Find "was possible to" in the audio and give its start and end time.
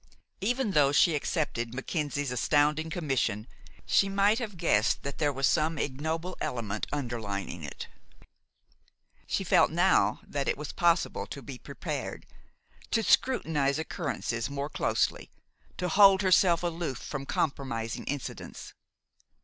10.57-11.43